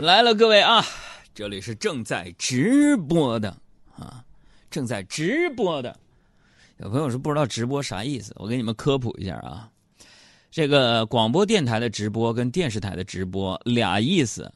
[0.00, 0.84] 来了，各位啊，
[1.34, 3.50] 这里是正在直播的
[3.96, 4.24] 啊，
[4.70, 5.98] 正在直播的。
[6.76, 9.68] 有朋友说不知道直播啥意思，我给你们科普一下啊。
[10.52, 14.52] 这个广播电台的直播跟电视台的直播俩意思。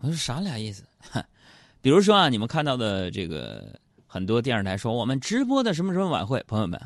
[0.00, 0.84] 我说啥俩意思？
[1.80, 6.78] 比如说啊，你们看到的这个很多电视台说我们直播的什么什么晚会，朋友们，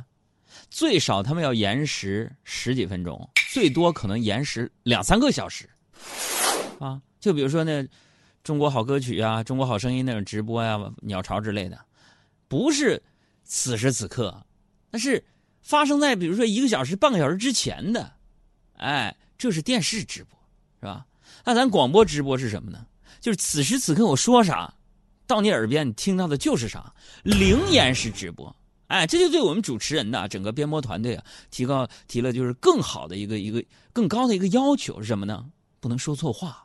[0.71, 5.69] 最少他们要延时十几分钟，最多可能延时两三个小时
[6.79, 7.03] 啊。
[7.25, 7.83] 就比如说那
[8.43, 11.81] 《中国好歌曲》啊，《中国好声音》那种直播呀，鸟巢之类的，
[12.49, 13.03] 不是
[13.45, 14.45] 此时此刻，
[14.91, 15.25] 那是
[15.63, 18.13] 发生在比如说一个小时、半个小时之前的。
[18.75, 20.39] 哎，这是电视直播，
[20.81, 21.07] 是吧？
[21.47, 22.85] 那咱广播直播是什么呢？
[23.23, 24.75] 就是此时此刻我说啥，
[25.27, 28.55] 到你耳边你听到的就是啥，零延时直播。
[28.89, 35.47] 哎，这就对我们主持人呐，整个编播团队啊，提高提了就是更好的一个一个更高的一个要求是什么呢？
[35.81, 36.64] 不能说错话。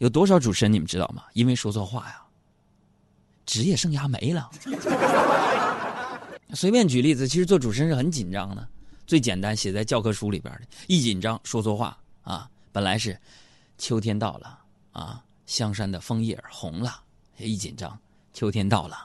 [0.00, 1.24] 有多少主持人你们知道吗？
[1.34, 2.22] 因为说错话呀，
[3.44, 4.50] 职业生涯没了。
[6.54, 8.66] 随便举例子，其实做主持人是很紧张的。
[9.06, 12.48] 最简单，写在教科书里边的，一紧张说错话啊。
[12.72, 13.18] 本来是
[13.76, 14.58] 秋天到了
[14.92, 16.98] 啊，香山的枫叶红了，
[17.36, 17.96] 一紧张，
[18.32, 18.96] 秋天到了，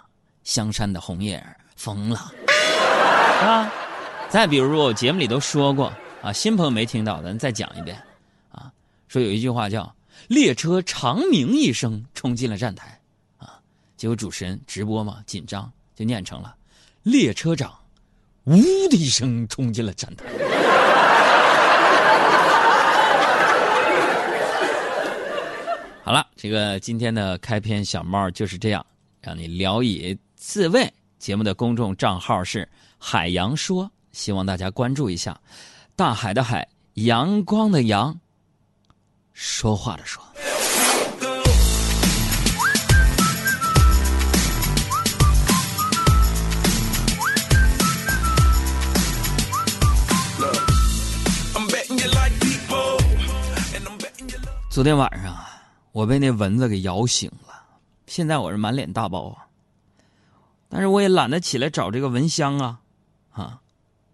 [0.45, 2.31] 香山的红叶疯了
[3.41, 3.69] 啊。
[4.30, 8.02] 再比如说，我节目里都说过啊，新朋友没听到的，再讲一遍
[8.49, 8.71] 啊。
[9.09, 9.94] 说有一句话叫。
[10.27, 12.99] 列车长鸣一声冲进了站台，
[13.38, 13.59] 啊！
[13.95, 16.55] 结果主持人直播嘛，紧张就念成了
[17.03, 17.73] “列车长”，
[18.45, 18.55] 呜
[18.89, 20.25] 的一声冲进了站台。
[26.03, 28.86] 好了，这个今天的开篇小帽就是这样，
[29.21, 30.91] 让你聊以自慰。
[31.17, 32.67] 节目的公众账号是
[32.99, 35.39] “海洋说”，希望大家关注一下。
[35.95, 38.19] 大海的海，阳光的阳。
[39.38, 40.23] 说话的说。
[54.70, 55.48] 昨天晚上啊，
[55.92, 57.54] 我被那蚊子给咬醒了，
[58.08, 59.45] 现在我是满脸大包啊。
[60.70, 62.80] 但是我也懒得起来找这个蚊香啊，
[63.32, 63.59] 啊，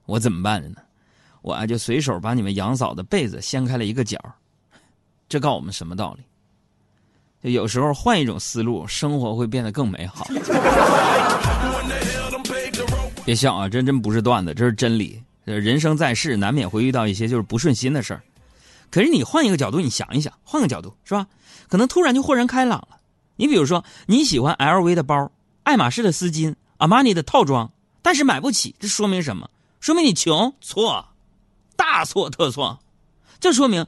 [0.06, 0.82] 我怎么办呢？
[1.42, 4.20] 我啊就随手把你们杨嫂的被子掀开了一个角。
[5.32, 6.24] 这告诉我们什么道理？
[7.42, 10.28] 就有时候换一种思路，生活会变得更美好。
[13.24, 15.24] 别笑啊，这真不是段子，这是真理。
[15.46, 18.22] 人生在世，难免会遇到一些就是不顺心的事儿。
[18.90, 21.26] 可是你换一个角度，你想一想，换个角度是吧？
[21.70, 22.98] 可能突然就豁然开朗了。
[23.38, 25.32] 你比如说，你喜欢 LV 的包、
[25.64, 27.72] 爱马仕的丝巾、阿玛尼的套装，
[28.02, 29.50] 但是买不起，这说明什么？
[29.80, 30.54] 说明你穷？
[30.60, 31.06] 错，
[31.78, 32.78] 大错特错。
[33.40, 33.88] 这说明。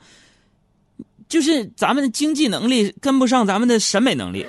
[1.33, 4.45] 就是咱们的经济能力跟不上咱们的审美能力，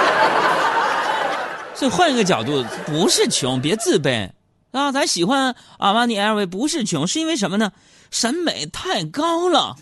[1.76, 4.30] 所以换一个角度，不是穷，别自卑
[4.72, 4.90] 啊！
[4.90, 7.70] 咱喜欢阿玛尼、LV，不是穷，是因为什么呢？
[8.10, 9.76] 审美太高了。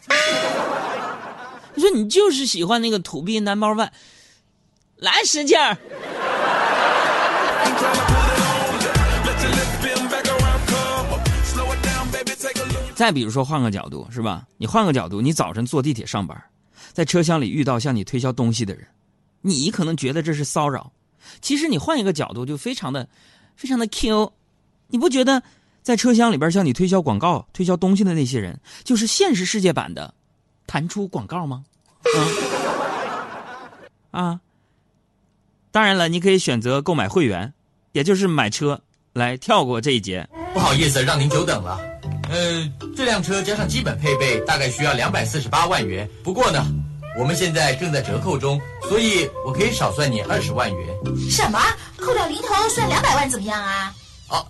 [1.75, 3.89] 你说你就是喜欢那个土逼 number one，
[4.97, 5.79] 来使劲儿。
[12.97, 14.47] 再比如说，换个角度是吧？
[14.57, 16.43] 你换个角度，你早晨坐地铁上班，
[16.95, 18.89] 在车厢里遇到向你推销东西的人，
[19.43, 20.91] 你可能觉得这是骚扰，
[21.43, 23.07] 其实你换一个角度就非常的、
[23.55, 24.33] 非常的 Q。
[24.89, 25.43] 你不觉得
[25.83, 30.15] 在车厢里边向你推销广告、推销东西的那些人，就是现实世界版的
[30.67, 31.67] 弹出广告吗？
[34.11, 34.41] 啊 啊！
[35.71, 37.53] 当然了，你可以选择购买会员，
[37.93, 38.81] 也就是买车
[39.13, 40.27] 来跳过这一节。
[40.55, 41.96] 不好意思，让您久等了。
[42.29, 46.09] 呃，这辆车加上基本配备大概需要两百四十八万元。
[46.25, 46.67] 不过呢，
[47.19, 50.89] 我们现在正在折扣中，所以我可以少算你二十万元。
[51.31, 51.59] 什么？
[51.99, 53.95] 扣掉零头算两百万怎么样啊？
[54.29, 54.45] 哦，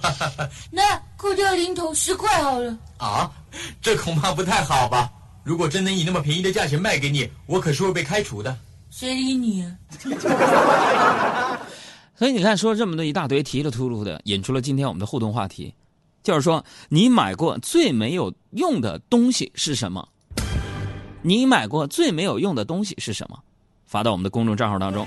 [0.70, 0.82] 那
[1.16, 2.76] 扣掉零头十块好了。
[2.96, 3.30] 啊，
[3.82, 5.10] 这恐怕不太好吧？
[5.44, 8.56] 如果真能以那么便宜的价钱卖给你，我可是会被开除的。
[8.90, 9.72] 谁理你啊？
[12.16, 15.74] 所以你看，说这么多一大堆，提了秃噜的，引出了今天我们的互动话题。
[16.22, 20.08] 就是说，你买过最没有用的东西是什么？
[21.22, 23.38] 你买过最没有用的东西是什么？
[23.86, 25.06] 发到我们的公众账号当中。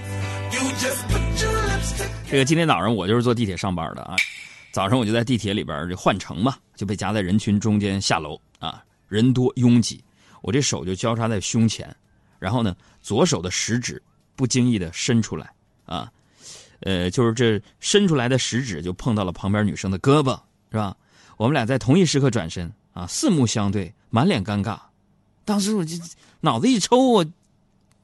[2.29, 4.15] 这个今天早上我就是坐地铁上班的啊，
[4.71, 10.03] 早上我就在地铁里边就换乘嘛，就被夹在人群中间下楼啊，人多拥挤，
[10.41, 11.93] 我这手就交叉在胸前，
[12.39, 14.01] 然后呢，左手的食指
[14.35, 15.49] 不经意的伸出来
[15.85, 16.11] 啊，
[16.81, 20.37] 呃，就是这伸出来的食指就碰到了旁边女生的胳膊，
[20.71, 20.95] 是吧？
[21.37, 24.79] 我们俩在同一时刻转身啊，四目相对，满脸尴尬。
[25.43, 25.97] 当时我就
[26.41, 27.25] 脑子一抽，我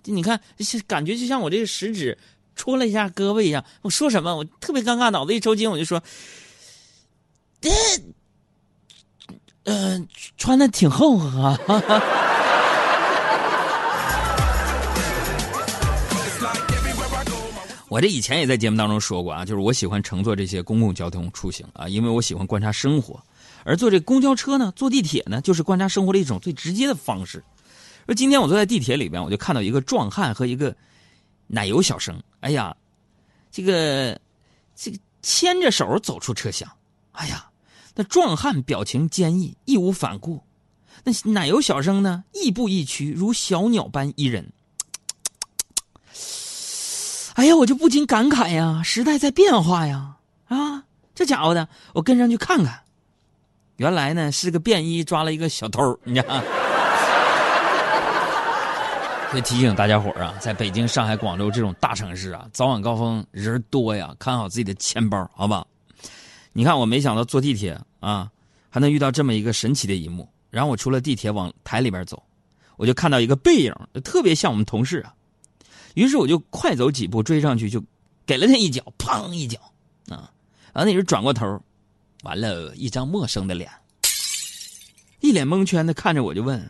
[0.04, 0.40] 你看，
[0.88, 2.18] 感觉就像我这个食指
[2.56, 3.64] 戳了一下胳膊一样。
[3.82, 4.36] 我说什么？
[4.36, 6.04] 我特别尴尬，脑子一抽筋，我就说
[7.62, 7.70] ：“这，
[9.66, 10.00] 呃，
[10.38, 11.58] 穿的挺厚啊。”
[17.92, 23.22] 我这以前也在节目当中说过啊，就是我喜欢乘坐这些公共交通出行啊，因为我喜欢观察生活。
[23.66, 27.44] 而坐这公交车呢，坐地铁呢，就是观察生活的一种最直接的方式。
[28.06, 30.74] 说今天我坐在地铁里边，我就看到一个壮汉和一个
[31.48, 32.74] 奶油小生，哎呀，
[33.52, 34.18] 这个
[34.74, 36.72] 这个牵着手走出车厢，
[37.12, 37.50] 哎呀，
[37.94, 40.42] 那壮汉表情坚毅，义无反顾；
[41.04, 44.54] 那奶油小生呢，亦步亦趋，如小鸟般依人。
[47.42, 50.16] 哎呀，我就不禁感慨呀，时代在变化呀！
[50.48, 50.84] 啊，
[51.16, 52.80] 这家伙的，我跟上去看看。
[53.78, 56.44] 原来呢是个便衣抓了一个小偷，你知道吗？
[59.32, 65.66] 所以提醒大家伙啊，在北京、上海、广州这种大城市啊，早晚高峰人多呀，看好自己的钱包，好吧？
[66.54, 68.30] 你看，我没想到坐地铁啊，
[68.70, 70.30] 还能遇到这么一个神奇的一幕。
[70.52, 72.22] 然后我出了地铁往台里边走，
[72.76, 73.74] 我就看到一个背影，
[74.04, 75.12] 特别像我们同事啊。
[75.96, 77.84] 于是我就快走几步追上去，就
[78.26, 79.60] 给了他一脚，砰一脚，
[80.10, 80.32] 啊！
[80.74, 81.62] 然后那人转过头，
[82.24, 83.70] 完了，一张陌生的脸，
[85.20, 86.70] 一脸蒙圈的看着我，就问：“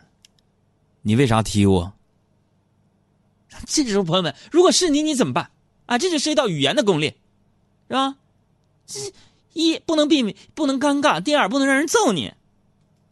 [1.02, 1.92] 你为啥踢我？”
[3.66, 5.50] 这时候，朋友们，如果是你，你怎么办？
[5.86, 7.10] 啊，这就涉及到语言的攻略，
[7.88, 8.16] 是吧？
[8.86, 8.98] 这
[9.52, 12.32] 一不能避免，不能尴尬；第二，不能让人揍你。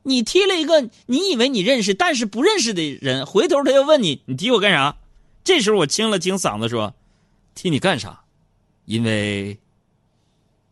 [0.02, 4.96] 你踢了一个你以为你认识但是不认识的人，回头他又问你：“你踢我干啥？”
[5.42, 6.92] 这时候我清了清嗓子说
[7.54, 8.20] ：“替你干啥？
[8.86, 9.58] 因为，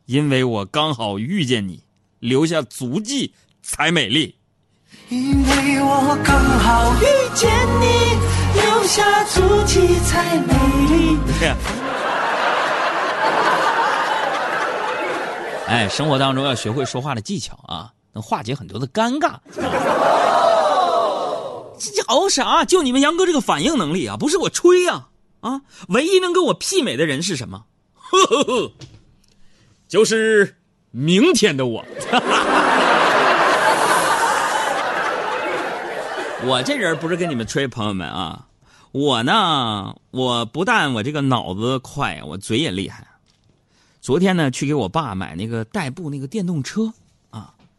[0.06, 1.82] 因为我刚好遇见你，
[2.20, 3.32] 留下足迹
[3.62, 4.34] 才美丽。
[5.08, 7.04] 因为我刚好遇
[7.34, 7.48] 见
[7.80, 8.18] 你，
[8.60, 10.52] 留下足迹才美
[10.88, 11.16] 丽。
[15.68, 19.38] 哎，生活当中要学会说话的技巧啊，能化解很多的尴尬。”
[21.78, 22.64] 这熬啥？
[22.64, 25.08] 就你们杨哥这个反应能力啊，不是我吹呀！
[25.40, 27.64] 啊，唯一能跟我媲美的人是什么？
[27.94, 28.72] 呵呵呵，
[29.86, 30.56] 就是
[30.90, 31.84] 明天的我。
[36.44, 38.46] 我这人不是跟你们吹，朋友们啊，
[38.92, 43.06] 我呢，我不但我这个脑子快，我嘴也厉害。
[44.00, 46.92] 昨天呢，去给我爸买那个代步那个电动车，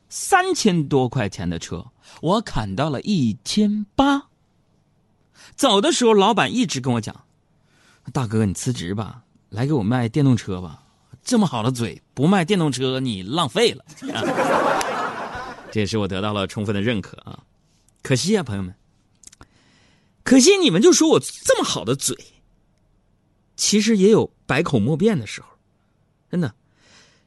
[0.10, 1.86] 三千多块钱的车。
[2.22, 4.28] 我砍到了一千八。
[5.56, 7.26] 走的时候，老板一直跟我讲
[8.12, 10.84] ：“大哥，你辞职吧，来给我卖电动车吧。
[11.24, 13.86] 这么好的嘴，不卖电动车你浪费了。
[15.72, 17.44] ”这也是我得到了充分的认可啊！
[18.02, 18.74] 可惜啊，朋友们，
[20.24, 22.18] 可惜你们就说我这么好的嘴，
[23.56, 25.48] 其实也有百口莫辩的时候。
[26.32, 26.56] 真的，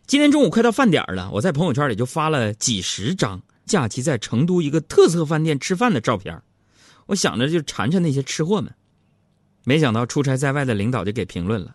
[0.06, 3.40] 今天中午快到饭点了，我在朋友圈里就发了几十张。
[3.64, 6.42] 假期在成都一个特色饭店吃饭的照片，
[7.06, 8.74] 我想着就馋馋那些吃货们，
[9.64, 11.74] 没想到出差在外的领导就给评论了：“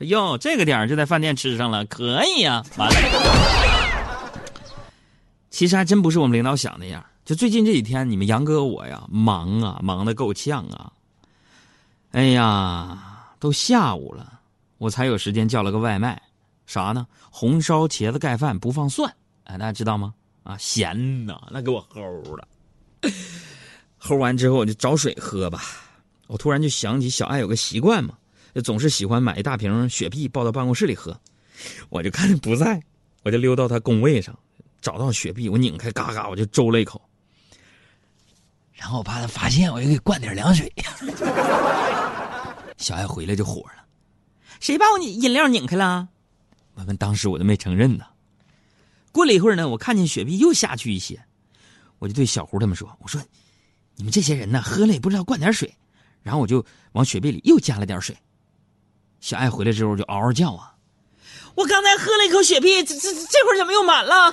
[0.00, 2.96] 哟，这个点就在饭店吃上了，可以呀。”完了，
[5.50, 7.04] 其实还真不是我们领导想那样。
[7.24, 10.92] 就最近这几天，你们杨哥我呀，忙啊，忙的够呛啊。
[12.10, 14.40] 哎呀，都下午了，
[14.76, 16.20] 我才有时间叫了个外卖，
[16.72, 17.06] 啥呢？
[17.30, 19.14] 红烧茄子盖饭不放蒜，
[19.44, 20.14] 哎，大家知道吗？
[20.42, 22.00] 啊，咸呐，那给我齁
[22.34, 22.48] 了。
[24.00, 25.62] 齁完之后，我就找水喝吧。
[26.28, 28.14] 我突然就想起小爱有个习惯嘛，
[28.54, 31.14] 就总是喜欢买一大瓶雪碧抱到办公室里喝。
[31.90, 32.82] 我就看不在，
[33.22, 34.34] 我就溜到他工位上，
[34.80, 36.98] 找到雪碧，我拧开，嘎嘎，我就周了一口。
[38.72, 40.72] 然后我怕他发现，我就给灌点凉水。
[42.78, 43.84] 小爱回来就火了，
[44.58, 46.08] 谁把我饮料拧开了？
[46.74, 48.04] 我们当时我都没承认呢。
[49.10, 51.22] 过了一会儿呢，我看见雪碧又下去一些，
[51.98, 53.20] 我就对小胡他们说：“我说，
[53.96, 55.74] 你们这些人呢，喝了也不知道灌点水。”
[56.22, 58.16] 然后我就往雪碧里又加了点水。
[59.20, 60.74] 小爱回来之后就嗷嗷叫啊
[61.56, 64.32] ：“我刚才喝了一口雪碧，这这这会儿怎么又满了？”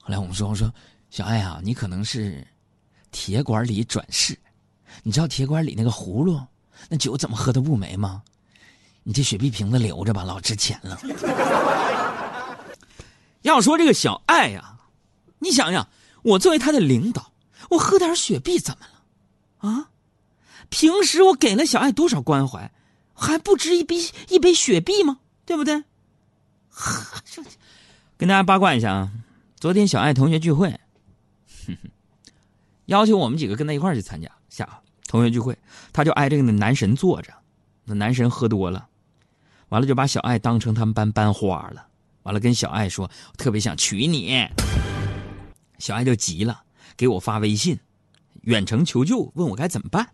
[0.00, 0.72] 后来我们说：“我说
[1.08, 2.46] 小爱啊，你可能是
[3.10, 4.36] 铁管里转世，
[5.02, 6.40] 你知道铁管里那个葫芦？”
[6.88, 8.22] 那酒怎么喝都不没吗？
[9.04, 10.98] 你这雪碧瓶子留着吧，老值钱了。
[13.42, 14.78] 要说这个小爱呀，
[15.38, 15.86] 你想想，
[16.22, 17.32] 我作为他的领导，
[17.70, 19.68] 我喝点雪碧怎么了？
[19.68, 19.90] 啊？
[20.70, 22.72] 平时我给了小爱多少关怀，
[23.12, 23.96] 还不值一杯
[24.30, 25.18] 一杯雪碧吗？
[25.44, 25.84] 对不对？
[26.70, 27.22] 呵，
[28.16, 29.12] 跟大家八卦一下啊，
[29.60, 30.70] 昨天小爱同学聚会，
[31.66, 31.90] 哼哼，
[32.86, 35.56] 要求我们几个跟他一块儿去参加下同学聚会，
[35.92, 37.32] 他就挨着那男神坐着，
[37.84, 38.86] 那男神喝多了，
[39.68, 41.86] 完了就把小爱当成他们班班花了，
[42.22, 44.46] 完了跟小爱说特别想娶你，
[45.78, 46.62] 小爱就急了，
[46.96, 47.78] 给我发微信，
[48.42, 50.08] 远程求救，问我该怎么办。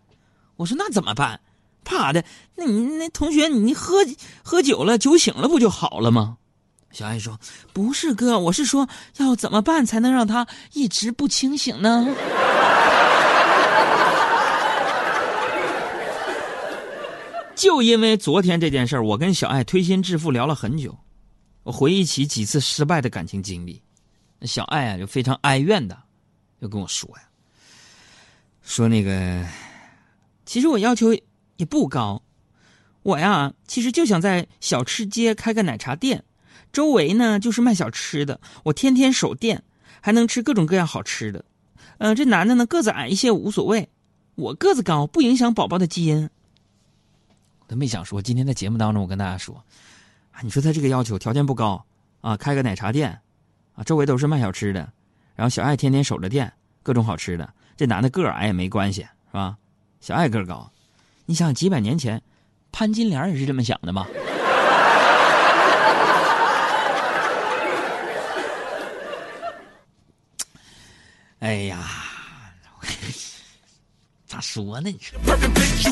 [0.56, 1.40] 我说那怎么办？
[1.84, 2.22] 怕的？
[2.56, 3.96] 那你那同学你喝
[4.42, 6.36] 喝酒了，酒醒了不就好了吗？
[6.92, 7.38] 小爱说
[7.72, 12.04] ：“不是哥，我是说要怎么办才能让他一直不清醒呢？”
[17.60, 20.96] 就因为昨天这件事儿，我跟小爱推心置腹聊了很久，
[21.62, 23.82] 我回忆起几次失败的感情经历，
[24.44, 25.94] 小爱啊就非常哀怨的，
[26.58, 27.22] 就跟我说呀，
[28.62, 29.46] 说那个，
[30.46, 31.12] 其实我要求
[31.58, 32.22] 也不高，
[33.02, 36.24] 我呀其实就想在小吃街开个奶茶店。
[36.72, 39.62] 周围呢就是卖小吃的，我天天守店，
[40.00, 41.44] 还能吃各种各样好吃的。
[41.98, 43.86] 嗯，这男的呢个子矮一些无所谓，
[44.36, 46.30] 我个子高不影响宝宝的基因。
[47.70, 49.54] 我都没想说，今天在节目当中我跟大家说，
[50.32, 51.86] 啊，你说他这个要求条件不高
[52.20, 53.16] 啊，开个奶茶店，
[53.76, 54.92] 啊，周围都是卖小吃的，
[55.36, 57.48] 然后小爱天天守着店，各种好吃的。
[57.76, 59.56] 这男的个矮也没关系，是吧？
[60.00, 60.68] 小爱个高，
[61.26, 62.20] 你想几百年前，
[62.72, 64.04] 潘金莲也是这么想的吗？
[71.38, 71.78] 哎呀，
[74.30, 74.88] 咋说呢？
[74.88, 75.90] 你说。